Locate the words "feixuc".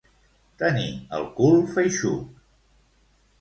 1.75-2.41